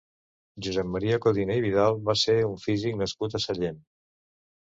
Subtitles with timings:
[0.67, 3.77] Josep Maria Codina i Vidal va ser un físic nascut a Sallent.